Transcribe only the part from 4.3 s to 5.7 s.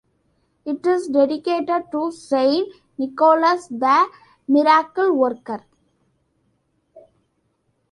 Miracle-Worker.